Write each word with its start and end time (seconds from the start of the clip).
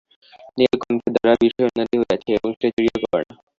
নীলকণ্ঠের 0.57 1.11
দ্বারা 1.15 1.33
বিষয়ের 1.43 1.69
উন্নতি 1.69 1.95
হইয়াছে, 1.99 2.29
এবং 2.37 2.49
সে 2.59 2.67
চুরিও 2.75 2.97
করে 3.03 3.23
না। 3.29 3.35